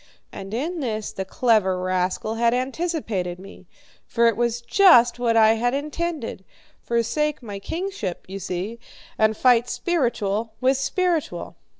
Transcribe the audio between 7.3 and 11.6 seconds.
my kingship, you see, and fight spiritual with spiritual.